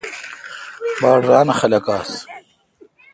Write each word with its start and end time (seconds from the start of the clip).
باڑ 1.01 1.19
ران 1.29 1.47
اؘ 1.51 1.55
خلق 1.59 1.85
آس۔ 1.97 2.11